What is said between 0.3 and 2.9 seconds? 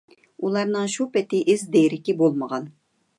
ئۇلارنىڭ شۇ پېتى ئىز-دېرىكى بولمىغان.